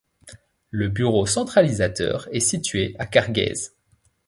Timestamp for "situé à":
2.39-3.05